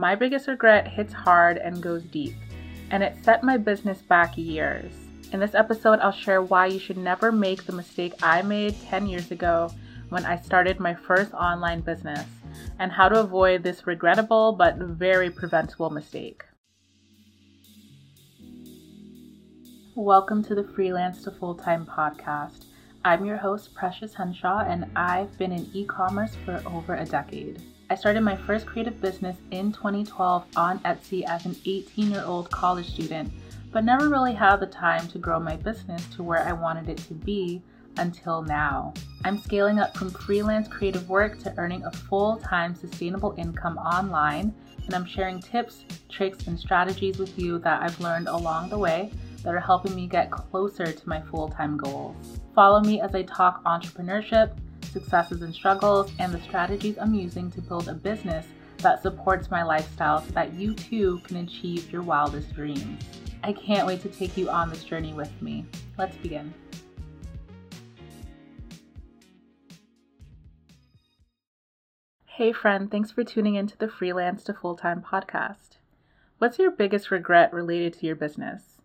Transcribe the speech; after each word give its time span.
My 0.00 0.14
biggest 0.14 0.48
regret 0.48 0.88
hits 0.88 1.12
hard 1.12 1.58
and 1.58 1.82
goes 1.82 2.04
deep, 2.04 2.32
and 2.90 3.02
it 3.02 3.22
set 3.22 3.42
my 3.42 3.58
business 3.58 4.00
back 4.00 4.38
years. 4.38 4.94
In 5.30 5.40
this 5.40 5.54
episode, 5.54 5.98
I'll 6.00 6.10
share 6.10 6.40
why 6.40 6.68
you 6.68 6.78
should 6.78 6.96
never 6.96 7.30
make 7.30 7.66
the 7.66 7.74
mistake 7.74 8.14
I 8.22 8.40
made 8.40 8.80
10 8.80 9.06
years 9.06 9.30
ago 9.30 9.70
when 10.08 10.24
I 10.24 10.40
started 10.40 10.80
my 10.80 10.94
first 10.94 11.34
online 11.34 11.82
business, 11.82 12.26
and 12.78 12.90
how 12.90 13.10
to 13.10 13.20
avoid 13.20 13.62
this 13.62 13.86
regrettable 13.86 14.52
but 14.54 14.78
very 14.78 15.28
preventable 15.28 15.90
mistake. 15.90 16.44
Welcome 19.94 20.42
to 20.44 20.54
the 20.54 20.64
Freelance 20.64 21.24
to 21.24 21.30
Full 21.30 21.56
Time 21.56 21.84
podcast. 21.84 22.64
I'm 23.04 23.26
your 23.26 23.36
host, 23.36 23.74
Precious 23.74 24.14
Henshaw, 24.14 24.60
and 24.60 24.86
I've 24.96 25.36
been 25.36 25.52
in 25.52 25.68
e 25.74 25.84
commerce 25.84 26.34
for 26.46 26.62
over 26.64 26.94
a 26.94 27.04
decade. 27.04 27.60
I 27.92 27.96
started 27.96 28.20
my 28.20 28.36
first 28.36 28.66
creative 28.66 29.00
business 29.00 29.36
in 29.50 29.72
2012 29.72 30.46
on 30.54 30.78
Etsy 30.80 31.24
as 31.24 31.44
an 31.44 31.56
18 31.66 32.12
year 32.12 32.22
old 32.24 32.48
college 32.48 32.88
student, 32.88 33.32
but 33.72 33.82
never 33.82 34.08
really 34.08 34.32
had 34.32 34.58
the 34.58 34.66
time 34.68 35.08
to 35.08 35.18
grow 35.18 35.40
my 35.40 35.56
business 35.56 36.06
to 36.14 36.22
where 36.22 36.46
I 36.46 36.52
wanted 36.52 36.88
it 36.88 36.98
to 37.08 37.14
be 37.14 37.60
until 37.96 38.42
now. 38.42 38.94
I'm 39.24 39.38
scaling 39.38 39.80
up 39.80 39.96
from 39.96 40.10
freelance 40.10 40.68
creative 40.68 41.08
work 41.08 41.40
to 41.40 41.52
earning 41.58 41.82
a 41.82 41.90
full 41.90 42.36
time 42.36 42.76
sustainable 42.76 43.34
income 43.36 43.76
online, 43.76 44.54
and 44.86 44.94
I'm 44.94 45.04
sharing 45.04 45.40
tips, 45.40 45.84
tricks, 46.08 46.46
and 46.46 46.56
strategies 46.56 47.18
with 47.18 47.36
you 47.36 47.58
that 47.58 47.82
I've 47.82 47.98
learned 47.98 48.28
along 48.28 48.68
the 48.68 48.78
way 48.78 49.10
that 49.42 49.52
are 49.52 49.58
helping 49.58 49.96
me 49.96 50.06
get 50.06 50.30
closer 50.30 50.92
to 50.92 51.08
my 51.08 51.20
full 51.22 51.48
time 51.48 51.76
goals. 51.76 52.38
Follow 52.54 52.78
me 52.82 53.00
as 53.00 53.16
I 53.16 53.22
talk 53.22 53.64
entrepreneurship 53.64 54.52
successes 54.90 55.42
and 55.42 55.54
struggles, 55.54 56.12
and 56.18 56.32
the 56.32 56.40
strategies 56.40 56.98
I'm 56.98 57.14
using 57.14 57.50
to 57.52 57.60
build 57.60 57.88
a 57.88 57.94
business 57.94 58.46
that 58.78 59.02
supports 59.02 59.50
my 59.50 59.62
lifestyle 59.62 60.22
so 60.22 60.30
that 60.32 60.54
you 60.54 60.74
too 60.74 61.20
can 61.24 61.38
achieve 61.38 61.90
your 61.92 62.02
wildest 62.02 62.54
dreams. 62.54 63.02
I 63.42 63.52
can't 63.52 63.86
wait 63.86 64.02
to 64.02 64.08
take 64.08 64.36
you 64.36 64.50
on 64.50 64.70
this 64.70 64.84
journey 64.84 65.12
with 65.12 65.30
me. 65.40 65.64
Let's 65.96 66.16
begin. 66.16 66.52
Hey, 72.26 72.52
friend, 72.52 72.90
thanks 72.90 73.10
for 73.10 73.22
tuning 73.22 73.54
into 73.54 73.76
the 73.76 73.88
Freelance 73.88 74.44
to 74.44 74.54
Full 74.54 74.74
Time 74.74 75.02
podcast. 75.02 75.76
What's 76.38 76.58
your 76.58 76.70
biggest 76.70 77.10
regret 77.10 77.52
related 77.52 77.92
to 77.94 78.06
your 78.06 78.16
business? 78.16 78.78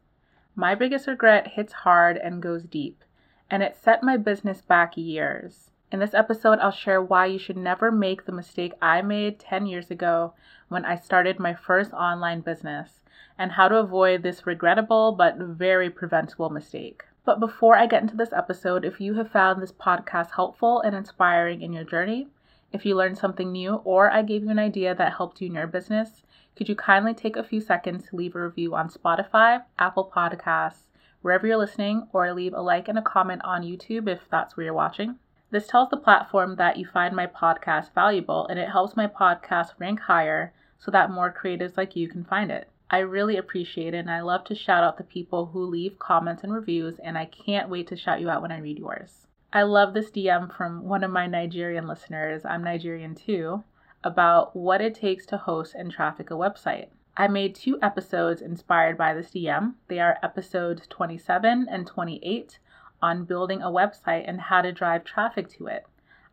My 0.56 0.76
biggest 0.76 1.08
regret 1.08 1.53
hits 1.53 1.72
hard 1.72 2.17
and 2.17 2.42
goes 2.42 2.64
deep, 2.64 3.02
and 3.50 3.64
it 3.64 3.78
set 3.81 4.03
my 4.03 4.17
business 4.17 4.61
back 4.61 4.98
years. 4.98 5.70
In 5.91 6.00
this 6.00 6.16
episode, 6.16 6.58
I'll 6.59 6.72
share 6.72 7.00
why 7.00 7.28
you 7.28 7.38
should 7.38 7.58
never 7.58 7.91
make 7.91 8.25
the 8.25 8.31
mistake 8.31 8.73
I 8.81 9.03
made 9.03 9.38
10 9.38 9.67
years 9.67 9.92
ago 9.92 10.33
when 10.67 10.83
I 10.83 10.95
started 10.95 11.38
my 11.38 11.53
first 11.53 11.94
online 11.94 12.42
business 12.42 13.02
and 13.38 13.52
how 13.52 13.67
to 13.67 13.77
avoid 13.77 14.23
this 14.23 14.47
regrettable 14.47 15.11
but 15.11 15.38
very 15.38 15.92
preventable 15.92 16.50
mistake. 16.50 17.03
But 17.23 17.39
before 17.39 17.77
I 17.77 17.86
get 17.86 18.02
into 18.02 18.17
this 18.17 18.33
episode, 18.33 18.83
if 18.83 19.00
you 19.00 19.14
have 19.14 19.30
found 19.30 19.61
this 19.61 19.72
podcast 19.72 20.31
helpful 20.31 20.81
and 20.81 20.95
inspiring 20.95 21.61
in 21.61 21.72
your 21.72 21.83
journey, 21.83 22.30
if 22.72 22.83
you 22.83 22.95
learned 22.95 23.20
something 23.20 23.52
new 23.52 23.75
or 23.83 24.09
I 24.09 24.23
gave 24.23 24.44
you 24.44 24.49
an 24.49 24.58
idea 24.58 24.95
that 24.95 25.14
helped 25.14 25.39
you 25.39 25.47
in 25.47 25.53
your 25.53 25.67
business, 25.67 26.23
could 26.55 26.67
you 26.67 26.75
kindly 26.75 27.14
take 27.14 27.38
a 27.38 27.44
few 27.44 27.61
seconds 27.61 28.08
to 28.09 28.16
leave 28.16 28.36
a 28.36 28.44
review 28.44 28.73
on 28.73 28.89
Spotify, 28.89 29.64
Apple 29.77 30.11
Podcasts, 30.14 30.88
wherever 31.22 31.45
you're 31.45 31.58
listening, 31.58 32.08
or 32.11 32.33
leave 32.33 32.55
a 32.55 32.61
like 32.61 32.88
and 32.88 32.97
a 32.97 33.03
comment 33.03 33.44
on 33.45 33.61
YouTube 33.61 34.09
if 34.09 34.22
that's 34.31 34.58
where 34.58 34.64
you're 34.66 34.73
watching? 34.73 35.20
This 35.56 35.67
tells 35.67 35.89
the 35.89 35.95
platform 35.95 36.58
that 36.58 36.75
you 36.75 36.86
find 36.86 37.16
my 37.16 37.28
podcast 37.28 37.94
valuable 37.94 38.45
and 38.48 38.59
it 38.59 38.67
helps 38.67 38.98
my 38.98 39.08
podcast 39.08 39.70
rank 39.80 40.02
higher 40.02 40.52
so 40.78 40.92
that 40.92 41.09
more 41.09 41.34
creatives 41.34 41.78
like 41.78 41.95
you 41.95 42.09
can 42.09 42.25
find 42.25 42.52
it. 42.52 42.67
I 42.89 42.98
really 42.98 43.38
appreciate 43.38 43.94
it 43.94 44.00
and 44.00 44.11
I 44.11 44.20
love 44.20 44.44
to 44.48 44.53
shout 44.53 44.83
out 44.83 44.98
the 44.98 45.06
people 45.06 45.45
who 45.45 45.66
leave 45.66 45.98
comments 45.98 46.44
and 46.44 46.53
reviews, 46.53 47.00
and 47.00 47.17
I 47.17 47.23
can't 47.23 47.70
wait 47.70 47.88
to 47.88 47.95
shout 47.95 48.20
you 48.20 48.30
out 48.30 48.42
when 48.42 48.52
I 48.52 48.59
read 48.59 48.80
yours. 48.80 49.27
I 49.54 49.64
love 49.64 49.93
this 49.93 50.11
DM 50.11 50.54
from 50.54 50.83
one 50.89 51.05
of 51.05 51.11
my 51.11 51.26
Nigerian 51.26 51.87
listeners, 51.87 52.43
I'm 52.43 52.61
Nigerian 52.61 53.16
too, 53.16 53.64
about 54.04 54.58
what 54.58 54.82
it 54.82 54.93
takes 54.93 55.26
to 55.27 55.37
host 55.37 55.73
and 55.73 55.89
traffic 55.89 56.32
a 56.32 56.33
website. 56.33 56.89
I 57.16 57.30
made 57.30 57.55
two 57.55 57.80
episodes 57.82 58.42
inspired 58.42 58.98
by 58.98 59.14
this 59.14 59.32
DM. 59.32 59.76
They 59.87 60.02
are 60.02 60.20
episodes 60.22 60.86
27 60.87 61.67
and 61.72 61.87
28 61.87 62.60
on 63.05 63.26
building 63.26 63.61
a 63.61 63.70
website 63.70 64.23
and 64.27 64.42
how 64.42 64.61
to 64.61 64.71
drive 64.71 65.04
traffic 65.04 65.48
to 65.48 65.67
it. 65.67 65.86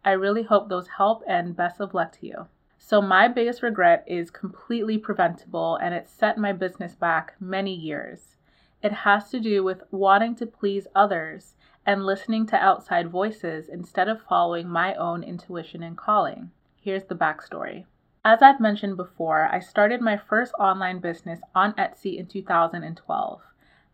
I 0.02 0.12
really 0.12 0.42
hope 0.42 0.68
those 0.68 0.88
help 0.88 1.22
and 1.28 1.54
best 1.54 1.80
of 1.80 1.92
luck 1.92 2.12
to 2.12 2.26
you. 2.26 2.46
So, 2.78 3.02
my 3.02 3.28
biggest 3.28 3.62
regret 3.62 4.04
is 4.06 4.30
completely 4.30 4.96
preventable 4.96 5.76
and 5.76 5.94
it 5.94 6.08
set 6.08 6.38
my 6.38 6.52
business 6.52 6.94
back 6.94 7.34
many 7.38 7.74
years. 7.74 8.36
It 8.82 8.92
has 8.92 9.30
to 9.30 9.38
do 9.38 9.62
with 9.62 9.84
wanting 9.90 10.34
to 10.36 10.46
please 10.46 10.86
others 10.94 11.54
and 11.84 12.06
listening 12.06 12.46
to 12.46 12.56
outside 12.56 13.10
voices 13.10 13.68
instead 13.68 14.08
of 14.08 14.22
following 14.22 14.68
my 14.68 14.94
own 14.94 15.22
intuition 15.22 15.82
and 15.82 15.96
calling. 15.96 16.50
Here's 16.80 17.04
the 17.04 17.14
backstory. 17.14 17.84
As 18.24 18.40
I've 18.40 18.60
mentioned 18.60 18.96
before, 18.96 19.48
I 19.52 19.60
started 19.60 20.00
my 20.00 20.16
first 20.16 20.52
online 20.58 21.00
business 21.00 21.40
on 21.54 21.74
Etsy 21.74 22.18
in 22.18 22.26
2012. 22.26 23.42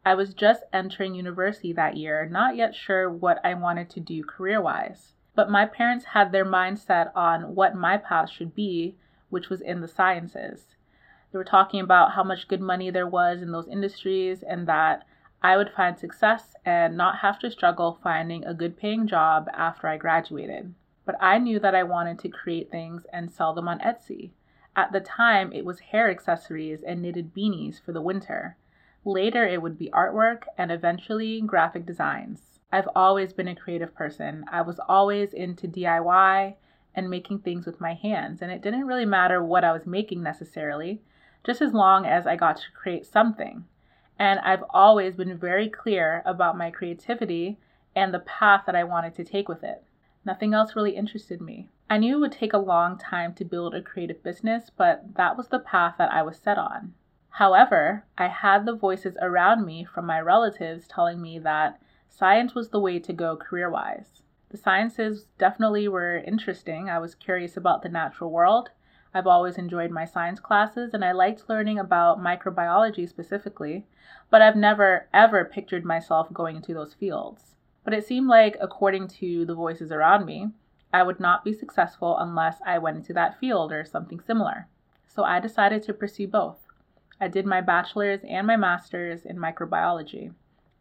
I 0.05 0.15
was 0.15 0.35
just 0.35 0.65
entering 0.73 1.15
university 1.15 1.73
that 1.73 1.97
year, 1.97 2.29
not 2.31 2.57
yet 2.57 2.75
sure 2.75 3.11
what 3.11 3.41
I 3.45 3.55
wanted 3.55 3.91
to 3.91 4.01
do 4.01 4.23
career 4.23 4.61
wise. 4.61 5.15
But 5.35 5.51
my 5.51 5.67
parents 5.67 6.05
had 6.07 6.33
their 6.33 6.45
mindset 6.45 7.11
on 7.15 7.55
what 7.55 7.75
my 7.75 7.97
path 7.97 8.31
should 8.31 8.55
be, 8.55 8.97
which 9.29 9.49
was 9.49 9.61
in 9.61 9.81
the 9.81 9.89
sciences. 9.89 10.77
They 11.31 11.37
were 11.37 11.45
talking 11.45 11.81
about 11.81 12.13
how 12.13 12.25
much 12.25 12.49
good 12.49 12.61
money 12.61 12.91
there 12.91 13.07
was 13.07 13.43
in 13.43 13.53
those 13.53 13.69
industries 13.69 14.43
and 14.43 14.67
that 14.67 15.05
I 15.43 15.57
would 15.57 15.71
find 15.71 15.99
success 15.99 16.57
and 16.65 16.97
not 16.97 17.19
have 17.19 17.39
to 17.41 17.51
struggle 17.51 18.01
finding 18.03 18.45
a 18.45 18.55
good 18.55 18.77
paying 18.77 19.07
job 19.07 19.49
after 19.53 19.87
I 19.87 19.97
graduated. 19.97 20.75
But 21.05 21.17
I 21.21 21.39
knew 21.39 21.59
that 21.61 21.75
I 21.75 21.85
wanted 21.85 22.19
to 22.21 22.29
create 22.29 22.71
things 22.71 23.05
and 23.13 23.31
sell 23.31 23.53
them 23.53 23.69
on 23.69 23.79
Etsy. 23.81 24.31
At 24.75 24.93
the 24.93 25.01
time, 25.01 25.53
it 25.53 25.65
was 25.65 25.81
hair 25.81 26.11
accessories 26.11 26.83
and 26.83 27.03
knitted 27.03 27.35
beanies 27.35 27.81
for 27.81 27.93
the 27.93 28.03
winter. 28.03 28.57
Later, 29.05 29.47
it 29.47 29.63
would 29.63 29.79
be 29.79 29.91
artwork 29.91 30.43
and 30.57 30.73
eventually 30.73 31.41
graphic 31.41 31.87
designs. 31.87 32.59
I've 32.71 32.89
always 32.95 33.33
been 33.33 33.49
a 33.49 33.57
creative 33.57 33.95
person. 33.95 34.45
I 34.51 34.61
was 34.63 34.79
always 34.89 35.33
into 35.33 35.67
DIY 35.67 36.57
and 36.95 37.09
making 37.09 37.39
things 37.39 37.65
with 37.65 37.81
my 37.81 37.95
hands, 37.95 38.43
and 38.43 38.51
it 38.51 38.61
didn't 38.61 38.87
really 38.87 39.07
matter 39.07 39.43
what 39.43 39.65
I 39.65 39.73
was 39.73 39.87
making 39.87 40.23
necessarily, 40.23 41.01
just 41.47 41.63
as 41.63 41.73
long 41.73 42.05
as 42.05 42.27
I 42.27 42.37
got 42.37 42.57
to 42.57 42.73
create 42.75 43.07
something. 43.07 43.65
And 44.19 44.41
I've 44.41 44.65
always 44.71 45.15
been 45.15 45.39
very 45.39 45.69
clear 45.69 46.23
about 46.27 46.59
my 46.59 46.71
creativity 46.71 47.59
and 47.95 48.13
the 48.13 48.19
path 48.19 48.65
that 48.67 48.75
I 48.75 48.85
wanted 48.85 49.15
to 49.15 49.25
take 49.25 49.49
with 49.49 49.63
it. 49.63 49.85
Nothing 50.25 50.53
else 50.53 50.75
really 50.77 50.97
interested 50.97 51.41
me. 51.41 51.71
I 51.89 51.99
knew 51.99 52.17
it 52.17 52.21
would 52.21 52.33
take 52.33 52.53
a 52.53 52.59
long 52.59 52.99
time 52.99 53.33
to 53.35 53.45
build 53.45 53.75
a 53.75 53.81
creative 53.81 54.23
business, 54.23 54.71
but 54.77 55.15
that 55.15 55.37
was 55.37 55.49
the 55.49 55.59
path 55.59 55.95
that 55.99 56.13
I 56.13 56.23
was 56.23 56.37
set 56.37 56.59
on. 56.59 56.95
However, 57.39 58.05
I 58.19 58.27
had 58.27 58.67
the 58.67 58.75
voices 58.75 59.17
around 59.23 59.65
me 59.65 59.85
from 59.85 60.05
my 60.05 60.21
relatives 60.21 60.89
telling 60.89 61.23
me 61.23 61.39
that 61.39 61.81
science 62.09 62.53
was 62.53 62.71
the 62.71 62.81
way 62.81 62.99
to 62.99 63.13
go 63.13 63.37
career 63.37 63.71
wise. 63.71 64.23
The 64.49 64.57
sciences 64.57 65.29
definitely 65.39 65.87
were 65.87 66.17
interesting. 66.17 66.91
I 66.91 66.99
was 66.99 67.15
curious 67.15 67.57
about 67.57 67.83
the 67.83 67.91
natural 67.91 68.33
world. 68.33 68.71
I've 69.15 69.29
always 69.29 69.57
enjoyed 69.57 69.93
my 69.93 70.05
science 70.05 70.41
classes 70.41 70.93
and 70.93 71.05
I 71.05 71.13
liked 71.13 71.49
learning 71.49 71.79
about 71.79 72.19
microbiology 72.19 73.09
specifically, 73.09 73.87
but 74.31 74.43
I've 74.43 74.57
never 74.57 75.07
ever 75.15 75.45
pictured 75.45 75.85
myself 75.85 76.33
going 76.33 76.57
into 76.57 76.75
those 76.75 76.95
fields. 76.95 77.55
But 77.85 77.95
it 77.95 78.05
seemed 78.05 78.27
like, 78.27 78.57
according 78.61 79.07
to 79.21 79.47
the 79.47 79.55
voices 79.55 79.93
around 79.93 80.27
me, 80.27 80.49
I 80.93 81.05
would 81.05 81.21
not 81.21 81.45
be 81.45 81.53
successful 81.53 82.19
unless 82.19 82.57
I 82.67 82.79
went 82.79 82.97
into 82.97 83.13
that 83.13 83.39
field 83.39 83.71
or 83.71 83.85
something 83.85 84.19
similar. 84.19 84.67
So 85.07 85.23
I 85.23 85.39
decided 85.39 85.85
to 85.85 85.95
pursue 85.95 86.27
both. 86.27 86.68
I 87.21 87.29
did 87.29 87.47
my 87.47 87.61
bachelor's 87.61 88.21
and 88.23 88.47
my 88.47 88.57
master's 88.57 89.25
in 89.25 89.37
microbiology, 89.39 90.33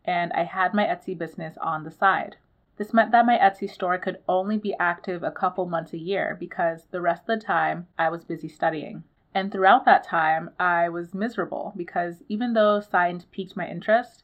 and 0.06 0.32
I 0.34 0.44
had 0.44 0.74
my 0.74 0.86
Etsy 0.86 1.18
business 1.18 1.58
on 1.58 1.84
the 1.84 1.92
side. 1.92 2.36
This 2.78 2.94
meant 2.94 3.12
that 3.12 3.26
my 3.26 3.38
Etsy 3.38 3.68
store 3.68 3.98
could 3.98 4.22
only 4.30 4.58
be 4.58 4.76
active 4.80 5.24
a 5.24 5.32
couple 5.32 5.66
months 5.66 5.94
a 5.94 5.98
year 5.98 6.38
because 6.40 6.86
the 6.92 7.02
rest 7.02 7.24
of 7.28 7.40
the 7.40 7.46
time 7.46 7.88
I 7.98 8.10
was 8.10 8.24
busy 8.24 8.48
studying. 8.48 9.04
And 9.34 9.52
throughout 9.52 9.86
that 9.86 10.04
time, 10.04 10.52
I 10.60 10.90
was 10.90 11.14
miserable 11.14 11.74
because 11.76 12.24
even 12.30 12.54
though 12.54 12.80
science 12.80 13.26
piqued 13.32 13.58
my 13.58 13.68
interest, 13.68 14.24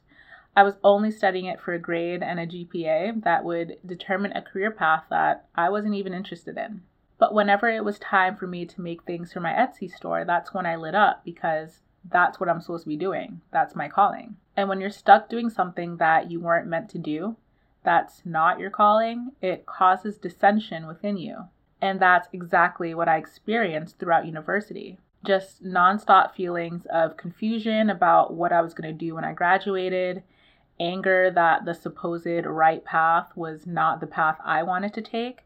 I 0.56 0.62
was 0.62 0.78
only 0.84 1.10
studying 1.10 1.46
it 1.46 1.60
for 1.60 1.72
a 1.72 1.80
grade 1.80 2.22
and 2.22 2.38
a 2.38 2.46
GPA 2.46 3.24
that 3.24 3.44
would 3.44 3.78
determine 3.84 4.32
a 4.32 4.42
career 4.42 4.70
path 4.70 5.04
that 5.10 5.46
I 5.56 5.68
wasn't 5.68 5.94
even 5.94 6.14
interested 6.14 6.56
in. 6.56 6.82
But 7.18 7.34
whenever 7.34 7.68
it 7.68 7.84
was 7.84 7.98
time 7.98 8.36
for 8.36 8.46
me 8.46 8.66
to 8.66 8.80
make 8.80 9.02
things 9.02 9.32
for 9.32 9.40
my 9.40 9.52
Etsy 9.52 9.90
store, 9.90 10.24
that's 10.24 10.54
when 10.54 10.66
I 10.66 10.76
lit 10.76 10.94
up 10.94 11.24
because 11.24 11.82
that's 12.10 12.38
what 12.38 12.48
I'm 12.48 12.60
supposed 12.60 12.84
to 12.84 12.88
be 12.88 12.96
doing. 12.96 13.40
That's 13.50 13.74
my 13.74 13.88
calling. 13.88 14.36
And 14.56 14.68
when 14.68 14.80
you're 14.80 14.90
stuck 14.90 15.28
doing 15.28 15.50
something 15.50 15.96
that 15.96 16.30
you 16.30 16.40
weren't 16.40 16.68
meant 16.68 16.88
to 16.90 16.98
do, 16.98 17.36
that's 17.82 18.22
not 18.24 18.58
your 18.58 18.70
calling, 18.70 19.32
it 19.42 19.66
causes 19.66 20.16
dissension 20.16 20.86
within 20.86 21.16
you. 21.16 21.48
And 21.80 22.00
that's 22.00 22.28
exactly 22.32 22.94
what 22.94 23.08
I 23.08 23.18
experienced 23.18 23.98
throughout 23.98 24.26
university. 24.26 24.98
Just 25.24 25.62
nonstop 25.62 26.34
feelings 26.34 26.86
of 26.92 27.16
confusion 27.16 27.90
about 27.90 28.32
what 28.32 28.52
I 28.52 28.62
was 28.62 28.74
going 28.74 28.90
to 28.90 28.98
do 28.98 29.14
when 29.14 29.24
I 29.24 29.32
graduated, 29.32 30.22
anger 30.80 31.30
that 31.30 31.64
the 31.64 31.74
supposed 31.74 32.46
right 32.46 32.84
path 32.84 33.28
was 33.34 33.66
not 33.66 34.00
the 34.00 34.06
path 34.06 34.38
I 34.44 34.62
wanted 34.62 34.94
to 34.94 35.02
take, 35.02 35.44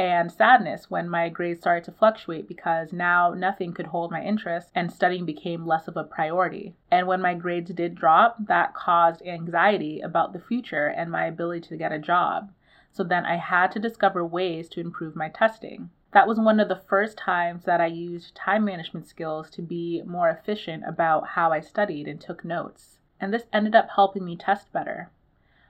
and 0.00 0.32
sadness 0.32 0.88
when 0.88 1.10
my 1.10 1.28
grades 1.28 1.60
started 1.60 1.84
to 1.84 1.92
fluctuate 1.92 2.48
because 2.48 2.90
now 2.90 3.34
nothing 3.34 3.74
could 3.74 3.88
hold 3.88 4.10
my 4.10 4.24
interest 4.24 4.70
and 4.74 4.90
studying 4.90 5.26
became 5.26 5.66
less 5.66 5.86
of 5.86 5.96
a 5.98 6.04
priority. 6.04 6.74
And 6.90 7.06
when 7.06 7.20
my 7.20 7.34
grades 7.34 7.70
did 7.72 7.96
drop, 7.96 8.38
that 8.46 8.72
caused 8.72 9.20
anxiety 9.26 10.00
about 10.00 10.32
the 10.32 10.40
future 10.40 10.86
and 10.86 11.12
my 11.12 11.26
ability 11.26 11.68
to 11.68 11.76
get 11.76 11.92
a 11.92 11.98
job. 11.98 12.50
So 12.90 13.04
then 13.04 13.26
I 13.26 13.36
had 13.36 13.72
to 13.72 13.78
discover 13.78 14.24
ways 14.24 14.70
to 14.70 14.80
improve 14.80 15.14
my 15.14 15.28
testing. 15.28 15.90
That 16.12 16.26
was 16.26 16.40
one 16.40 16.60
of 16.60 16.68
the 16.68 16.82
first 16.88 17.18
times 17.18 17.64
that 17.66 17.82
I 17.82 17.86
used 17.86 18.34
time 18.34 18.64
management 18.64 19.06
skills 19.06 19.50
to 19.50 19.60
be 19.60 20.02
more 20.06 20.30
efficient 20.30 20.82
about 20.88 21.28
how 21.28 21.52
I 21.52 21.60
studied 21.60 22.08
and 22.08 22.18
took 22.18 22.42
notes 22.42 23.00
and 23.20 23.34
this 23.34 23.44
ended 23.52 23.74
up 23.74 23.90
helping 23.94 24.24
me 24.24 24.34
test 24.34 24.72
better. 24.72 25.10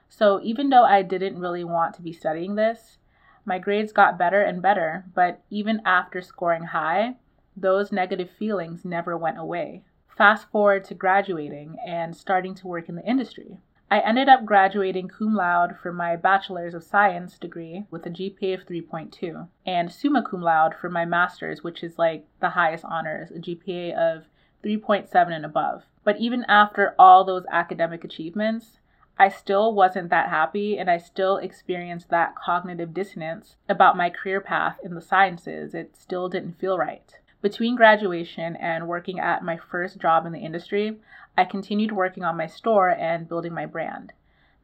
So 0.07 0.39
even 0.41 0.69
though 0.69 0.85
I 0.85 1.01
didn't 1.01 1.39
really 1.39 1.63
want 1.63 1.95
to 1.95 2.01
be 2.01 2.13
studying 2.13 2.55
this, 2.55 2.97
my 3.45 3.59
grades 3.59 3.91
got 3.91 4.17
better 4.17 4.41
and 4.41 4.61
better, 4.61 5.05
but 5.13 5.41
even 5.49 5.81
after 5.85 6.21
scoring 6.21 6.63
high, 6.63 7.15
those 7.55 7.91
negative 7.91 8.29
feelings 8.29 8.85
never 8.85 9.17
went 9.17 9.37
away. 9.37 9.83
Fast 10.07 10.49
forward 10.51 10.83
to 10.85 10.93
graduating 10.93 11.77
and 11.85 12.15
starting 12.15 12.53
to 12.55 12.67
work 12.67 12.89
in 12.89 12.95
the 12.95 13.05
industry. 13.05 13.57
I 13.89 13.99
ended 13.99 14.29
up 14.29 14.45
graduating 14.45 15.09
cum 15.09 15.35
laude 15.35 15.75
for 15.75 15.91
my 15.91 16.15
Bachelor's 16.15 16.73
of 16.73 16.83
Science 16.83 17.37
degree 17.37 17.85
with 17.91 18.05
a 18.05 18.09
GPA 18.09 18.53
of 18.53 18.65
3.2, 18.65 19.47
and 19.65 19.91
summa 19.91 20.23
cum 20.23 20.41
laude 20.41 20.75
for 20.75 20.89
my 20.89 21.03
master's, 21.03 21.61
which 21.61 21.83
is 21.83 21.99
like 21.99 22.25
the 22.39 22.51
highest 22.51 22.85
honors, 22.85 23.31
a 23.31 23.39
GPA 23.39 23.93
of 23.93 24.27
3.7 24.63 25.31
and 25.31 25.43
above. 25.43 25.83
But 26.03 26.19
even 26.19 26.45
after 26.45 26.95
all 26.97 27.25
those 27.25 27.45
academic 27.51 28.03
achievements, 28.03 28.79
I 29.17 29.29
still 29.29 29.73
wasn't 29.73 30.09
that 30.09 30.29
happy 30.29 30.77
and 30.77 30.89
I 30.89 30.97
still 30.97 31.37
experienced 31.37 32.09
that 32.09 32.35
cognitive 32.35 32.93
dissonance 32.93 33.55
about 33.69 33.97
my 33.97 34.09
career 34.09 34.41
path 34.41 34.79
in 34.83 34.95
the 34.95 35.01
sciences. 35.01 35.73
It 35.73 35.95
still 35.95 36.29
didn't 36.29 36.59
feel 36.59 36.77
right. 36.77 37.17
Between 37.41 37.75
graduation 37.75 38.55
and 38.55 38.87
working 38.87 39.19
at 39.19 39.43
my 39.43 39.57
first 39.57 39.99
job 39.99 40.25
in 40.25 40.31
the 40.31 40.39
industry, 40.39 40.99
I 41.37 41.45
continued 41.45 41.91
working 41.91 42.23
on 42.23 42.37
my 42.37 42.45
store 42.45 42.89
and 42.89 43.27
building 43.27 43.53
my 43.53 43.65
brand. 43.65 44.13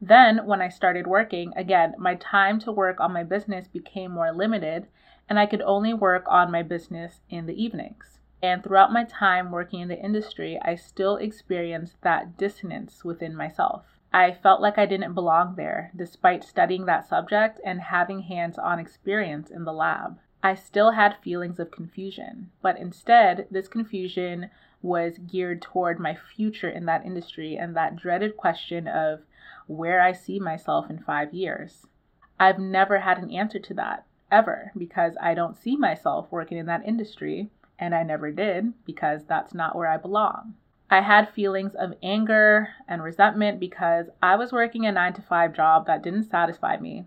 Then, 0.00 0.46
when 0.46 0.62
I 0.62 0.68
started 0.68 1.08
working, 1.08 1.52
again, 1.56 1.94
my 1.98 2.14
time 2.14 2.60
to 2.60 2.70
work 2.70 3.00
on 3.00 3.12
my 3.12 3.24
business 3.24 3.66
became 3.66 4.12
more 4.12 4.30
limited, 4.30 4.86
and 5.28 5.40
I 5.40 5.46
could 5.46 5.62
only 5.62 5.92
work 5.92 6.24
on 6.28 6.52
my 6.52 6.62
business 6.62 7.20
in 7.28 7.46
the 7.46 7.60
evenings. 7.60 8.20
And 8.40 8.62
throughout 8.62 8.92
my 8.92 9.02
time 9.02 9.50
working 9.50 9.80
in 9.80 9.88
the 9.88 10.00
industry, 10.00 10.56
I 10.62 10.76
still 10.76 11.16
experienced 11.16 12.00
that 12.02 12.36
dissonance 12.36 13.04
within 13.04 13.34
myself. 13.34 13.97
I 14.12 14.32
felt 14.32 14.60
like 14.60 14.78
I 14.78 14.86
didn't 14.86 15.14
belong 15.14 15.56
there, 15.56 15.90
despite 15.94 16.42
studying 16.42 16.86
that 16.86 17.06
subject 17.06 17.60
and 17.64 17.80
having 17.80 18.22
hands 18.22 18.58
on 18.58 18.78
experience 18.78 19.50
in 19.50 19.64
the 19.64 19.72
lab. 19.72 20.18
I 20.42 20.54
still 20.54 20.92
had 20.92 21.16
feelings 21.22 21.58
of 21.58 21.70
confusion, 21.70 22.50
but 22.62 22.78
instead, 22.78 23.46
this 23.50 23.68
confusion 23.68 24.50
was 24.80 25.18
geared 25.18 25.60
toward 25.60 25.98
my 25.98 26.14
future 26.14 26.70
in 26.70 26.86
that 26.86 27.04
industry 27.04 27.56
and 27.56 27.76
that 27.76 27.96
dreaded 27.96 28.36
question 28.36 28.86
of 28.86 29.20
where 29.66 30.00
I 30.00 30.12
see 30.12 30.38
myself 30.38 30.88
in 30.88 30.98
five 30.98 31.34
years. 31.34 31.86
I've 32.40 32.58
never 32.58 33.00
had 33.00 33.18
an 33.18 33.30
answer 33.30 33.58
to 33.58 33.74
that, 33.74 34.06
ever, 34.30 34.72
because 34.76 35.16
I 35.20 35.34
don't 35.34 35.56
see 35.56 35.76
myself 35.76 36.30
working 36.30 36.56
in 36.56 36.66
that 36.66 36.86
industry 36.86 37.50
and 37.78 37.94
I 37.94 38.04
never 38.04 38.30
did 38.30 38.72
because 38.84 39.24
that's 39.24 39.54
not 39.54 39.76
where 39.76 39.88
I 39.88 39.96
belong. 39.96 40.54
I 40.90 41.00
had 41.00 41.28
feelings 41.28 41.74
of 41.74 41.94
anger 42.02 42.68
and 42.86 43.02
resentment 43.02 43.60
because 43.60 44.06
I 44.22 44.36
was 44.36 44.52
working 44.52 44.86
a 44.86 44.92
9 44.92 45.12
to 45.14 45.22
5 45.22 45.52
job 45.52 45.86
that 45.86 46.02
didn't 46.02 46.30
satisfy 46.30 46.78
me 46.78 47.06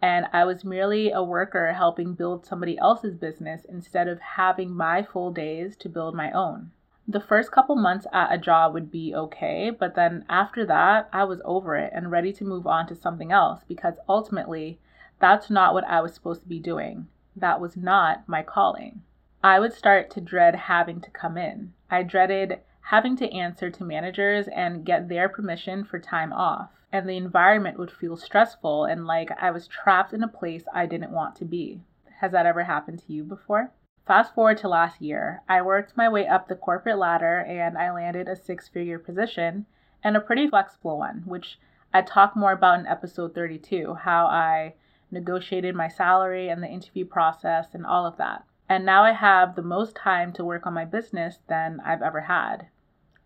and 0.00 0.26
I 0.32 0.44
was 0.44 0.64
merely 0.64 1.10
a 1.10 1.24
worker 1.24 1.72
helping 1.72 2.14
build 2.14 2.46
somebody 2.46 2.78
else's 2.78 3.16
business 3.16 3.64
instead 3.64 4.06
of 4.06 4.20
having 4.20 4.70
my 4.70 5.02
full 5.02 5.32
days 5.32 5.76
to 5.76 5.88
build 5.88 6.14
my 6.14 6.30
own. 6.30 6.70
The 7.08 7.20
first 7.20 7.50
couple 7.50 7.74
months 7.74 8.06
at 8.12 8.32
a 8.32 8.38
job 8.38 8.74
would 8.74 8.90
be 8.90 9.14
okay, 9.14 9.70
but 9.70 9.94
then 9.94 10.24
after 10.28 10.64
that, 10.66 11.08
I 11.12 11.24
was 11.24 11.40
over 11.44 11.74
it 11.74 11.92
and 11.94 12.10
ready 12.10 12.32
to 12.34 12.44
move 12.44 12.66
on 12.66 12.86
to 12.88 12.94
something 12.94 13.32
else 13.32 13.64
because 13.66 13.94
ultimately, 14.08 14.78
that's 15.18 15.50
not 15.50 15.74
what 15.74 15.84
I 15.84 16.00
was 16.00 16.14
supposed 16.14 16.42
to 16.42 16.48
be 16.48 16.60
doing. 16.60 17.08
That 17.34 17.60
was 17.60 17.76
not 17.76 18.28
my 18.28 18.42
calling. 18.42 19.02
I 19.42 19.58
would 19.58 19.72
start 19.72 20.10
to 20.10 20.20
dread 20.20 20.54
having 20.54 21.00
to 21.00 21.10
come 21.10 21.36
in. 21.36 21.72
I 21.90 22.02
dreaded 22.02 22.60
having 22.90 23.14
to 23.14 23.30
answer 23.34 23.68
to 23.68 23.84
managers 23.84 24.48
and 24.48 24.82
get 24.82 25.10
their 25.10 25.28
permission 25.28 25.84
for 25.84 25.98
time 25.98 26.32
off. 26.32 26.70
And 26.90 27.06
the 27.06 27.18
environment 27.18 27.78
would 27.78 27.90
feel 27.90 28.16
stressful 28.16 28.86
and 28.86 29.06
like 29.06 29.30
I 29.38 29.50
was 29.50 29.68
trapped 29.68 30.14
in 30.14 30.22
a 30.22 30.28
place 30.28 30.64
I 30.72 30.86
didn't 30.86 31.12
want 31.12 31.36
to 31.36 31.44
be. 31.44 31.82
Has 32.20 32.32
that 32.32 32.46
ever 32.46 32.64
happened 32.64 33.00
to 33.00 33.12
you 33.12 33.24
before? 33.24 33.72
Fast 34.06 34.34
forward 34.34 34.56
to 34.58 34.68
last 34.68 35.02
year, 35.02 35.42
I 35.46 35.60
worked 35.60 35.98
my 35.98 36.08
way 36.08 36.26
up 36.26 36.48
the 36.48 36.54
corporate 36.54 36.96
ladder 36.96 37.40
and 37.40 37.76
I 37.76 37.92
landed 37.92 38.26
a 38.26 38.34
six 38.34 38.68
figure 38.68 38.98
position 38.98 39.66
and 40.02 40.16
a 40.16 40.20
pretty 40.20 40.48
flexible 40.48 40.96
one, 40.96 41.24
which 41.26 41.58
I 41.92 42.00
talk 42.00 42.34
more 42.34 42.52
about 42.52 42.80
in 42.80 42.86
episode 42.86 43.34
32 43.34 43.96
how 44.04 44.28
I 44.28 44.76
negotiated 45.10 45.74
my 45.74 45.88
salary 45.88 46.48
and 46.48 46.62
the 46.62 46.68
interview 46.68 47.04
process 47.04 47.74
and 47.74 47.84
all 47.84 48.06
of 48.06 48.16
that. 48.16 48.44
And 48.66 48.86
now 48.86 49.02
I 49.02 49.12
have 49.12 49.56
the 49.56 49.62
most 49.62 49.94
time 49.94 50.32
to 50.32 50.44
work 50.44 50.66
on 50.66 50.72
my 50.72 50.86
business 50.86 51.40
than 51.48 51.80
I've 51.84 52.00
ever 52.00 52.22
had. 52.22 52.68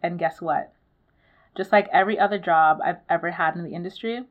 And 0.03 0.19
guess 0.19 0.41
what? 0.41 0.73
Just 1.57 1.71
like 1.71 1.89
every 1.93 2.19
other 2.19 2.39
job 2.39 2.81
I've 2.83 3.01
ever 3.09 3.33
had 3.33 3.57
in 3.57 3.63
the 3.65 3.75
industry, 3.75 4.25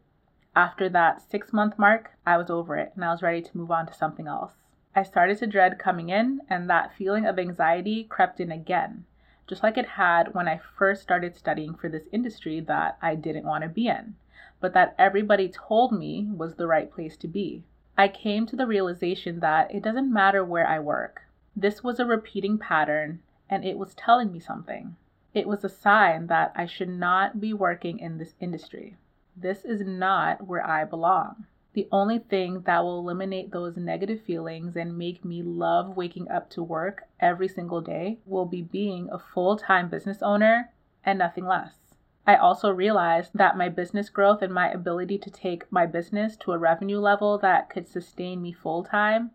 after 0.56 0.90
that 0.90 1.22
six 1.22 1.54
month 1.54 1.80
mark, 1.80 2.12
I 2.26 2.38
was 2.38 2.50
over 2.50 2.76
it 2.76 2.92
and 2.96 3.06
I 3.06 3.12
was 3.12 3.22
ready 3.22 3.42
to 3.42 3.58
move 3.58 3.72
on 3.72 3.88
to 3.88 3.94
something 3.94 4.28
else. 4.28 4.54
I 4.94 5.04
started 5.04 5.38
to 5.38 5.48
dread 5.48 5.80
coming 5.80 6.10
in, 6.10 6.42
and 6.50 6.70
that 6.70 6.94
feeling 6.98 7.26
of 7.26 7.40
anxiety 7.40 8.04
crept 8.04 8.42
in 8.42 8.52
again, 8.52 9.06
just 9.48 9.64
like 9.64 9.78
it 9.78 9.86
had 9.86 10.34
when 10.34 10.50
I 10.50 10.60
first 10.78 11.02
started 11.02 11.38
studying 11.38 11.76
for 11.76 11.88
this 11.88 12.10
industry 12.12 12.60
that 12.60 12.98
I 13.02 13.16
didn't 13.16 13.46
want 13.46 13.64
to 13.64 13.70
be 13.70 13.88
in, 13.88 14.16
but 14.60 14.74
that 14.74 14.94
everybody 14.98 15.48
told 15.48 15.94
me 15.94 16.28
was 16.30 16.56
the 16.56 16.68
right 16.68 16.92
place 16.92 17.16
to 17.18 17.30
be. 17.30 17.64
I 17.98 18.10
came 18.10 18.46
to 18.48 18.58
the 18.58 18.68
realization 18.68 19.40
that 19.40 19.74
it 19.74 19.84
doesn't 19.84 20.12
matter 20.12 20.44
where 20.44 20.68
I 20.68 20.80
work. 20.80 21.22
This 21.56 21.82
was 21.82 21.98
a 22.00 22.06
repeating 22.06 22.58
pattern, 22.58 23.22
and 23.50 23.64
it 23.64 23.78
was 23.78 23.94
telling 23.94 24.34
me 24.34 24.42
something. 24.42 24.98
It 25.33 25.48
was 25.48 25.63
a 25.63 25.69
sign 25.69 26.27
that 26.27 26.51
I 26.56 26.65
should 26.65 26.89
not 26.89 27.39
be 27.39 27.53
working 27.53 28.00
in 28.00 28.17
this 28.17 28.36
industry. 28.39 28.98
This 29.36 29.63
is 29.63 29.79
not 29.79 30.46
where 30.46 30.65
I 30.65 30.84
belong. 30.84 31.46
The 31.74 31.88
only 31.89 32.20
thing 32.20 32.63
that 32.63 32.84
will 32.84 33.00
eliminate 33.00 33.51
those 33.51 33.77
negative 33.77 34.20
feelings 34.20 34.75
and 34.75 34.98
make 34.98 35.24
me 35.24 35.41
love 35.41 35.96
waking 35.96 36.29
up 36.29 36.50
to 36.50 36.62
work 36.62 37.08
every 37.22 37.48
single 37.48 37.79
day 37.79 38.20
will 38.25 38.46
be 38.46 38.62
being 38.62 39.10
a 39.10 39.17
full 39.17 39.56
time 39.56 39.88
business 39.88 40.22
owner 40.22 40.74
and 41.06 41.17
nothing 41.17 41.46
less. 41.46 41.96
I 42.27 42.36
also 42.36 42.70
realized 42.70 43.32
that 43.34 43.58
my 43.58 43.70
business 43.70 44.10
growth 44.10 44.41
and 44.41 44.53
my 44.53 44.70
ability 44.70 45.17
to 45.20 45.29
take 45.29 45.72
my 45.72 45.86
business 45.86 46.36
to 46.38 46.51
a 46.51 46.58
revenue 46.58 47.00
level 47.00 47.38
that 47.38 47.70
could 47.70 47.88
sustain 47.88 48.41
me 48.41 48.51
full 48.51 48.84
time 48.84 49.32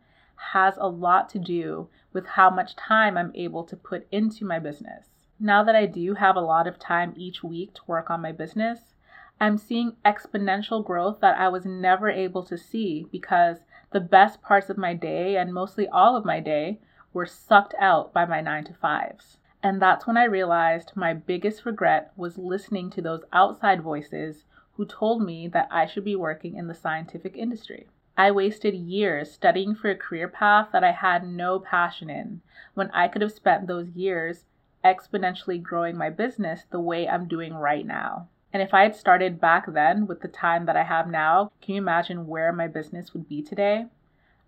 has 0.52 0.76
a 0.76 0.88
lot 0.88 1.30
to 1.30 1.38
do 1.38 1.88
with 2.12 2.26
how 2.26 2.50
much 2.50 2.76
time 2.76 3.16
I'm 3.16 3.32
able 3.35 3.64
to 3.64 3.76
put 3.76 4.06
into 4.12 4.44
my 4.44 4.59
business. 4.59 5.06
Now 5.38 5.62
that 5.64 5.76
I 5.76 5.85
do 5.85 6.14
have 6.14 6.35
a 6.35 6.40
lot 6.40 6.66
of 6.66 6.78
time 6.78 7.12
each 7.14 7.45
week 7.45 7.75
to 7.75 7.83
work 7.87 8.09
on 8.09 8.23
my 8.23 8.33
business, 8.33 8.95
I'm 9.38 9.59
seeing 9.59 9.97
exponential 10.02 10.83
growth 10.83 11.21
that 11.21 11.38
I 11.38 11.49
was 11.49 11.66
never 11.66 12.09
able 12.09 12.43
to 12.45 12.57
see 12.57 13.07
because 13.12 13.59
the 13.90 14.00
best 14.00 14.40
parts 14.40 14.71
of 14.71 14.78
my 14.78 14.95
day 14.95 15.37
and 15.37 15.52
mostly 15.52 15.87
all 15.88 16.16
of 16.16 16.25
my 16.25 16.40
day 16.40 16.81
were 17.12 17.26
sucked 17.26 17.75
out 17.78 18.14
by 18.14 18.25
my 18.25 18.40
9 18.40 18.64
to 18.64 18.73
5s. 18.73 19.37
And 19.62 19.83
that's 19.83 20.07
when 20.07 20.16
I 20.16 20.25
realized 20.25 20.93
my 20.95 21.12
biggest 21.12 21.66
regret 21.66 22.12
was 22.16 22.38
listening 22.38 22.88
to 22.90 23.02
those 23.02 23.25
outside 23.31 23.83
voices 23.83 24.45
who 24.73 24.87
told 24.87 25.23
me 25.23 25.49
that 25.49 25.69
I 25.71 25.85
should 25.85 26.05
be 26.05 26.16
working 26.16 26.57
in 26.57 26.66
the 26.66 26.75
scientific 26.75 27.37
industry. 27.37 27.88
I 28.16 28.31
wasted 28.31 28.75
years 28.75 29.33
studying 29.33 29.75
for 29.75 29.90
a 29.90 29.97
career 29.97 30.28
path 30.28 30.69
that 30.73 30.83
I 30.83 30.93
had 30.93 31.28
no 31.28 31.59
passion 31.61 32.09
in 32.09 32.40
when 32.73 32.90
I 32.93 33.09
could 33.09 33.21
have 33.21 33.33
spent 33.33 33.66
those 33.66 33.90
years 33.90 34.45
exponentially 34.85 35.62
growing 35.62 35.97
my 35.97 36.11
business 36.11 36.62
the 36.71 36.80
way 36.80 37.09
I'm 37.09 37.28
doing 37.28 37.54
right 37.54 37.87
now. 37.87 38.28
And 38.52 38.62
if 38.62 38.73
I 38.73 38.83
had 38.83 38.97
started 38.97 39.40
back 39.40 39.73
then 39.73 40.06
with 40.06 40.21
the 40.21 40.28
time 40.28 40.66
that 40.66 40.76
I 40.76 40.85
have 40.85 41.09
now, 41.09 41.52
can 41.61 41.75
you 41.75 41.80
imagine 41.80 42.26
where 42.26 42.52
my 42.52 42.68
business 42.68 43.12
would 43.12 43.28
be 43.28 43.42
today? 43.42 43.87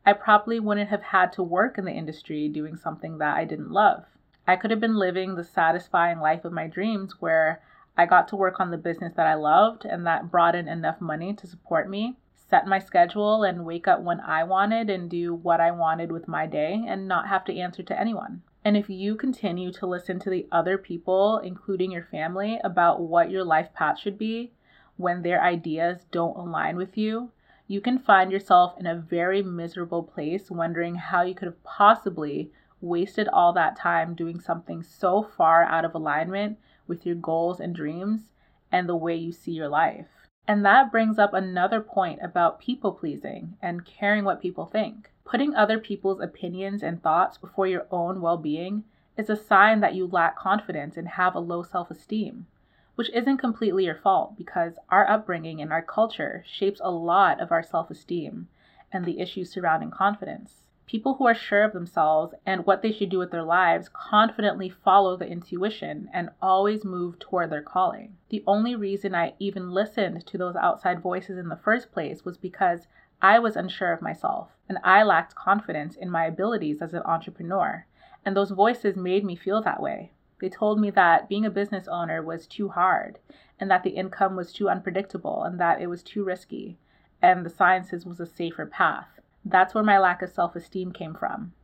I 0.07 0.15
probably 0.15 0.59
wouldn't 0.61 0.89
have 0.89 1.03
had 1.03 1.33
to 1.35 1.43
work 1.43 1.77
in 1.77 1.85
the 1.85 1.93
industry 1.93 2.49
doing 2.49 2.77
something 2.77 3.19
that 3.19 3.37
I 3.37 3.45
didn't 3.45 3.71
love. 3.71 4.05
I 4.47 4.57
could 4.57 4.71
have 4.71 4.81
been 4.81 4.97
living 4.97 5.35
the 5.35 5.45
satisfying 5.45 6.21
life 6.21 6.47
of 6.47 6.53
my 6.55 6.67
dreams 6.67 7.21
where 7.21 7.61
I 7.99 8.07
got 8.07 8.29
to 8.29 8.37
work 8.37 8.61
on 8.61 8.71
the 8.71 8.79
business 8.79 9.13
that 9.17 9.27
I 9.27 9.35
loved 9.35 9.85
and 9.85 10.07
that 10.07 10.31
brought 10.31 10.55
in 10.55 10.69
enough 10.69 11.01
money 11.01 11.35
to 11.35 11.47
support 11.47 11.91
me, 11.91 12.17
set 12.35 12.67
my 12.67 12.79
schedule, 12.79 13.43
and 13.43 13.67
wake 13.67 13.87
up 13.87 14.01
when 14.01 14.21
I 14.21 14.45
wanted 14.45 14.89
and 14.89 15.11
do 15.11 15.35
what 15.35 15.61
I 15.61 15.73
wanted 15.73 16.11
with 16.11 16.29
my 16.29 16.47
day 16.47 16.83
and 16.89 17.07
not 17.07 17.29
have 17.29 17.45
to 17.45 17.59
answer 17.59 17.83
to 17.83 18.01
anyone. 18.01 18.43
And 18.65 18.77
if 18.77 18.91
you 18.91 19.15
continue 19.15 19.73
to 19.73 19.87
listen 19.87 20.19
to 20.21 20.31
the 20.31 20.47
other 20.51 20.77
people, 20.77 21.39
including 21.39 21.93
your 21.93 22.05
family, 22.05 22.61
about 22.65 23.01
what 23.01 23.31
your 23.31 23.45
life 23.45 23.73
path 23.73 23.99
should 23.99 24.19
be 24.19 24.53
when 24.97 25.23
their 25.23 25.43
ideas 25.43 26.05
don't 26.11 26.37
align 26.37 26.77
with 26.77 26.99
you, 26.99 27.31
you 27.67 27.81
can 27.81 27.99
find 27.99 28.33
yourself 28.33 28.75
in 28.79 28.87
a 28.87 28.97
very 28.97 29.43
miserable 29.43 30.03
place 30.03 30.51
wondering 30.51 30.97
how 30.97 31.23
you 31.23 31.35
could 31.35 31.47
have 31.47 31.63
possibly 31.63 32.51
wasted 32.81 33.29
all 33.29 33.53
that 33.53 33.77
time 33.77 34.15
doing 34.15 34.41
something 34.41 34.83
so 34.83 35.23
far 35.23 35.65
out 35.65 35.85
of 35.85 35.95
alignment 35.95 36.59
with 36.87 37.05
your 37.05 37.15
goals 37.15 37.61
and 37.61 37.75
dreams 37.75 38.33
and 38.73 38.89
the 38.89 38.97
way 38.97 39.15
you 39.15 39.33
see 39.33 39.53
your 39.53 39.69
life. 39.69 40.18
And 40.49 40.65
that 40.65 40.91
brings 40.91 41.19
up 41.19 41.35
another 41.35 41.83
point 41.83 42.21
about 42.23 42.59
people 42.59 42.93
pleasing 42.93 43.59
and 43.61 43.85
caring 43.85 44.25
what 44.25 44.41
people 44.41 44.65
think. 44.65 45.11
Putting 45.27 45.55
other 45.55 45.79
people's 45.79 46.21
opinions 46.21 46.83
and 46.83 47.03
thoughts 47.03 47.37
before 47.37 47.67
your 47.67 47.87
own 47.91 48.23
well 48.23 48.39
being 48.39 48.85
is 49.19 49.29
a 49.29 49.37
sign 49.37 49.81
that 49.81 49.95
you 49.95 50.07
lack 50.07 50.39
confidence 50.39 50.97
and 50.97 51.07
have 51.07 51.35
a 51.35 51.39
low 51.39 51.63
self 51.63 51.91
esteem, 51.91 52.47
which 52.95 53.11
isn't 53.11 53.37
completely 53.37 53.85
your 53.85 53.95
fault 53.97 54.39
because 54.39 54.79
our 54.89 55.07
upbringing 55.07 55.61
and 55.61 55.71
our 55.71 55.83
culture 55.83 56.43
shapes 56.47 56.81
a 56.83 56.91
lot 56.91 57.41
of 57.41 57.53
our 57.53 57.63
self 57.63 57.91
esteem 57.91 58.49
and 58.91 59.05
the 59.05 59.21
issues 59.21 59.51
surrounding 59.51 59.91
confidence. 59.91 60.63
People 60.89 61.17
who 61.17 61.27
are 61.27 61.35
sure 61.35 61.65
of 61.65 61.75
themselves 61.75 62.33
and 62.47 62.65
what 62.65 62.81
they 62.81 62.91
should 62.91 63.11
do 63.11 63.19
with 63.19 63.31
their 63.31 63.43
lives 63.43 63.91
confidently 63.91 64.71
follow 64.71 65.19
the 65.19 65.29
intuition 65.29 66.09
and 66.15 66.31
always 66.41 66.83
move 66.83 67.19
toward 67.19 67.51
their 67.51 67.61
calling. 67.61 68.17
The 68.31 68.43
only 68.47 68.75
reason 68.75 69.15
I 69.15 69.35
even 69.39 69.71
listened 69.73 70.27
to 70.27 70.39
those 70.39 70.57
outside 70.57 71.03
voices 71.03 71.37
in 71.37 71.51
the 71.51 71.57
first 71.57 71.93
place 71.93 72.25
was 72.25 72.39
because 72.39 72.87
I 73.21 73.39
was 73.39 73.55
unsure 73.55 73.93
of 73.93 74.01
myself 74.01 74.49
and 74.67 74.79
I 74.83 75.03
lacked 75.03 75.35
confidence 75.35 75.95
in 75.95 76.09
my 76.11 76.25
abilities 76.25 76.81
as 76.81 76.95
an 76.95 77.03
entrepreneur. 77.05 77.85
And 78.25 78.35
those 78.35 78.53
voices 78.53 78.97
made 78.97 79.27
me 79.27 79.37
feel 79.37 79.61
that 79.61 79.83
way. 79.83 80.13
They 80.41 80.49
told 80.49 80.81
me 80.81 80.89
that 80.93 81.29
being 81.29 81.45
a 81.45 81.51
business 81.51 81.87
owner 81.87 82.23
was 82.23 82.47
too 82.47 82.71
hard 82.71 83.19
and 83.61 83.71
that 83.71 83.83
the 83.83 83.91
income 83.91 84.37
was 84.37 84.55
too 84.55 84.71
unpredictable 84.71 85.43
and 85.43 85.61
that 85.61 85.83
it 85.83 85.89
was 85.89 86.03
too 86.03 86.25
risky 86.25 86.79
and 87.21 87.45
the 87.45 87.51
sciences 87.51 88.07
was 88.07 88.21
a 88.21 88.27
safer 88.27 88.65
path. 88.65 89.18
That's 89.51 89.75
where 89.75 89.83
my 89.83 89.99
lack 89.99 90.21
of 90.21 90.29
self 90.29 90.55
esteem 90.57 90.93
came 90.93 91.15
from. 91.15 91.55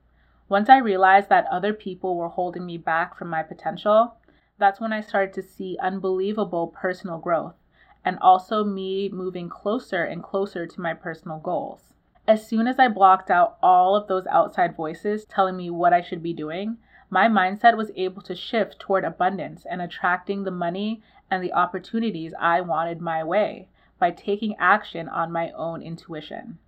Once 0.48 0.70
I 0.70 0.78
realized 0.78 1.28
that 1.28 1.46
other 1.50 1.74
people 1.74 2.16
were 2.16 2.28
holding 2.28 2.64
me 2.64 2.78
back 2.78 3.14
from 3.14 3.28
my 3.28 3.42
potential, 3.42 4.16
that's 4.56 4.80
when 4.80 4.90
I 4.90 5.02
started 5.02 5.34
to 5.34 5.42
see 5.42 5.76
unbelievable 5.82 6.68
personal 6.68 7.18
growth 7.18 7.56
and 8.02 8.18
also 8.20 8.64
me 8.64 9.10
moving 9.10 9.50
closer 9.50 10.02
and 10.02 10.22
closer 10.22 10.66
to 10.66 10.80
my 10.80 10.94
personal 10.94 11.38
goals. 11.38 11.92
As 12.26 12.46
soon 12.46 12.66
as 12.66 12.78
I 12.78 12.88
blocked 12.88 13.30
out 13.30 13.58
all 13.62 13.94
of 13.94 14.08
those 14.08 14.26
outside 14.28 14.74
voices 14.74 15.26
telling 15.26 15.58
me 15.58 15.68
what 15.68 15.92
I 15.92 16.00
should 16.00 16.22
be 16.22 16.32
doing, 16.32 16.78
my 17.10 17.28
mindset 17.28 17.76
was 17.76 17.90
able 17.96 18.22
to 18.22 18.34
shift 18.34 18.78
toward 18.78 19.04
abundance 19.04 19.66
and 19.66 19.82
attracting 19.82 20.44
the 20.44 20.50
money 20.50 21.02
and 21.30 21.44
the 21.44 21.52
opportunities 21.52 22.32
I 22.40 22.62
wanted 22.62 23.02
my 23.02 23.22
way 23.22 23.68
by 23.98 24.10
taking 24.10 24.56
action 24.56 25.06
on 25.06 25.30
my 25.30 25.50
own 25.50 25.82
intuition. 25.82 26.58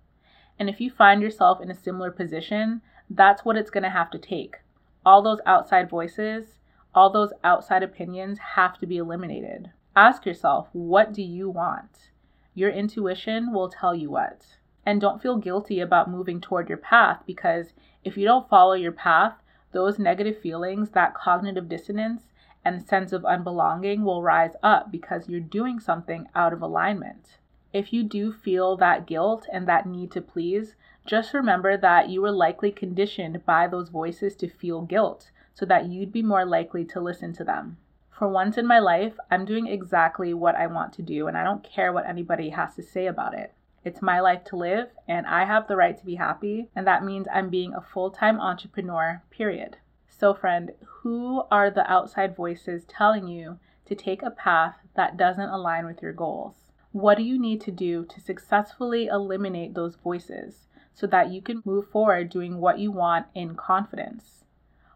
And 0.59 0.69
if 0.69 0.81
you 0.81 0.89
find 0.89 1.21
yourself 1.21 1.61
in 1.61 1.69
a 1.69 1.75
similar 1.75 2.11
position, 2.11 2.81
that's 3.09 3.45
what 3.45 3.57
it's 3.57 3.69
going 3.69 3.83
to 3.83 3.89
have 3.89 4.09
to 4.11 4.17
take. 4.17 4.57
All 5.05 5.21
those 5.21 5.39
outside 5.45 5.89
voices, 5.89 6.59
all 6.93 7.09
those 7.11 7.31
outside 7.43 7.83
opinions 7.83 8.39
have 8.55 8.77
to 8.79 8.87
be 8.87 8.97
eliminated. 8.97 9.71
Ask 9.95 10.25
yourself, 10.25 10.67
what 10.73 11.13
do 11.13 11.21
you 11.21 11.49
want? 11.49 12.09
Your 12.53 12.69
intuition 12.71 13.53
will 13.53 13.69
tell 13.69 13.93
you 13.93 14.09
what. 14.09 14.57
And 14.85 15.01
don't 15.01 15.21
feel 15.21 15.37
guilty 15.37 15.79
about 15.79 16.09
moving 16.09 16.41
toward 16.41 16.69
your 16.69 16.77
path 16.77 17.21
because 17.25 17.73
if 18.03 18.17
you 18.17 18.25
don't 18.25 18.49
follow 18.49 18.73
your 18.73 18.91
path, 18.91 19.33
those 19.73 19.99
negative 19.99 20.39
feelings, 20.39 20.91
that 20.91 21.13
cognitive 21.13 21.69
dissonance, 21.69 22.23
and 22.63 22.85
sense 22.85 23.13
of 23.13 23.23
unbelonging 23.23 24.03
will 24.03 24.23
rise 24.23 24.53
up 24.63 24.91
because 24.91 25.29
you're 25.29 25.39
doing 25.39 25.79
something 25.79 26.27
out 26.35 26.51
of 26.51 26.61
alignment. 26.61 27.37
If 27.77 27.93
you 27.93 28.01
do 28.01 28.33
feel 28.33 28.75
that 28.77 29.05
guilt 29.05 29.47
and 29.53 29.67
that 29.67 29.85
need 29.85 30.09
to 30.13 30.19
please, 30.19 30.73
just 31.05 31.31
remember 31.31 31.77
that 31.77 32.09
you 32.09 32.23
were 32.23 32.31
likely 32.31 32.71
conditioned 32.71 33.45
by 33.45 33.67
those 33.67 33.89
voices 33.89 34.35
to 34.37 34.49
feel 34.49 34.81
guilt 34.81 35.29
so 35.53 35.63
that 35.67 35.85
you'd 35.85 36.11
be 36.11 36.23
more 36.23 36.43
likely 36.43 36.83
to 36.85 36.99
listen 36.99 37.33
to 37.33 37.43
them. 37.43 37.77
For 38.09 38.27
once 38.27 38.57
in 38.57 38.65
my 38.65 38.79
life, 38.79 39.19
I'm 39.29 39.45
doing 39.45 39.67
exactly 39.67 40.33
what 40.33 40.55
I 40.55 40.65
want 40.65 40.91
to 40.93 41.03
do 41.03 41.27
and 41.27 41.37
I 41.37 41.43
don't 41.43 41.63
care 41.63 41.93
what 41.93 42.07
anybody 42.07 42.49
has 42.49 42.73
to 42.77 42.81
say 42.81 43.05
about 43.05 43.35
it. 43.35 43.53
It's 43.83 44.01
my 44.01 44.21
life 44.21 44.43
to 44.45 44.55
live 44.55 44.89
and 45.07 45.27
I 45.27 45.45
have 45.45 45.67
the 45.67 45.75
right 45.75 45.95
to 45.99 46.03
be 46.05 46.15
happy, 46.15 46.71
and 46.75 46.87
that 46.87 47.05
means 47.05 47.27
I'm 47.31 47.51
being 47.51 47.75
a 47.75 47.81
full 47.93 48.09
time 48.09 48.39
entrepreneur, 48.39 49.21
period. 49.29 49.77
So, 50.07 50.33
friend, 50.33 50.71
who 50.83 51.43
are 51.51 51.69
the 51.69 51.87
outside 51.87 52.35
voices 52.35 52.85
telling 52.85 53.27
you 53.27 53.59
to 53.85 53.93
take 53.93 54.23
a 54.23 54.31
path 54.31 54.77
that 54.95 55.15
doesn't 55.15 55.49
align 55.49 55.85
with 55.85 56.01
your 56.01 56.13
goals? 56.13 56.66
What 56.91 57.17
do 57.17 57.23
you 57.23 57.39
need 57.39 57.61
to 57.61 57.71
do 57.71 58.05
to 58.05 58.21
successfully 58.21 59.07
eliminate 59.07 59.73
those 59.73 59.95
voices 59.95 60.67
so 60.93 61.05
that 61.07 61.31
you 61.31 61.41
can 61.41 61.61
move 61.65 61.89
forward 61.89 62.29
doing 62.29 62.59
what 62.59 62.79
you 62.79 62.91
want 62.91 63.27
in 63.35 63.55
confidence? 63.55 64.45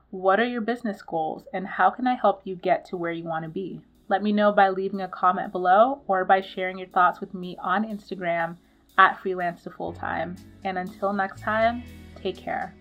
What 0.10 0.40
are 0.40 0.46
your 0.46 0.62
business 0.62 1.02
goals 1.02 1.46
and 1.54 1.68
how 1.68 1.90
can 1.90 2.08
I 2.08 2.16
help 2.16 2.42
you 2.44 2.56
get 2.56 2.86
to 2.86 2.98
where 2.98 3.12
you 3.12 3.24
want 3.24 3.44
to 3.44 3.50
be? 3.50 3.82
Let 4.08 4.24
me 4.24 4.32
know 4.32 4.52
by 4.52 4.70
leaving 4.70 5.02
a 5.02 5.08
comment 5.08 5.52
below 5.52 6.02
or 6.08 6.26
by 6.26 6.42
sharing 6.42 6.78
your 6.78 6.88
thoughts 6.88 7.22
with 7.22 7.34
me 7.34 7.58
on 7.62 7.86
Instagram 7.86 8.58
at 8.98 9.20
freelance 9.22 9.64
to 9.64 9.70
full 9.70 9.94
time. 9.94 10.36
And 10.64 10.78
until 10.78 11.14
next 11.14 11.42
time, 11.42 11.84
take 12.16 12.38
care. 12.38 12.74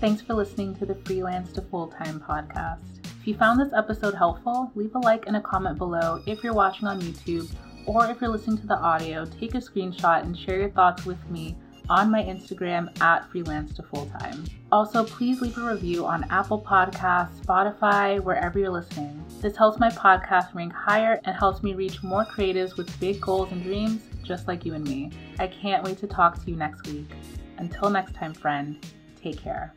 Thanks 0.00 0.22
for 0.22 0.34
listening 0.34 0.74
to 0.76 0.86
the 0.86 0.94
Freelance 0.94 1.52
to 1.52 1.62
Full 1.62 1.88
Time 1.88 2.20
podcast 2.20 2.97
you 3.28 3.34
found 3.34 3.60
this 3.60 3.74
episode 3.74 4.14
helpful, 4.14 4.72
leave 4.74 4.94
a 4.94 4.98
like 4.98 5.26
and 5.26 5.36
a 5.36 5.40
comment 5.40 5.76
below 5.76 6.22
if 6.24 6.42
you're 6.42 6.54
watching 6.54 6.88
on 6.88 6.98
YouTube, 6.98 7.46
or 7.84 8.06
if 8.06 8.22
you're 8.22 8.30
listening 8.30 8.56
to 8.56 8.66
the 8.66 8.78
audio, 8.78 9.26
take 9.26 9.54
a 9.54 9.58
screenshot 9.58 10.22
and 10.22 10.36
share 10.36 10.58
your 10.58 10.70
thoughts 10.70 11.04
with 11.04 11.18
me 11.28 11.54
on 11.90 12.10
my 12.10 12.22
Instagram 12.22 12.88
at 13.02 13.30
freelance 13.30 13.74
to 13.74 13.82
full 13.82 14.06
time. 14.18 14.44
Also, 14.72 15.04
please 15.04 15.42
leave 15.42 15.58
a 15.58 15.60
review 15.60 16.06
on 16.06 16.24
Apple 16.30 16.60
Podcasts, 16.60 17.38
Spotify, 17.44 18.18
wherever 18.18 18.58
you're 18.58 18.70
listening. 18.70 19.22
This 19.42 19.56
helps 19.56 19.78
my 19.78 19.90
podcast 19.90 20.54
rank 20.54 20.72
higher 20.72 21.20
and 21.24 21.36
helps 21.36 21.62
me 21.62 21.74
reach 21.74 22.02
more 22.02 22.24
creatives 22.24 22.78
with 22.78 22.98
big 22.98 23.20
goals 23.20 23.52
and 23.52 23.62
dreams, 23.62 24.02
just 24.22 24.48
like 24.48 24.64
you 24.64 24.72
and 24.72 24.84
me. 24.88 25.10
I 25.38 25.48
can't 25.48 25.84
wait 25.84 25.98
to 25.98 26.06
talk 26.06 26.42
to 26.42 26.50
you 26.50 26.56
next 26.56 26.86
week. 26.86 27.10
Until 27.58 27.90
next 27.90 28.14
time, 28.14 28.32
friend, 28.32 28.78
take 29.20 29.42
care. 29.42 29.74